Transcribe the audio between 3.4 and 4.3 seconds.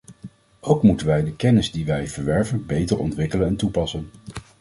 en toepassen.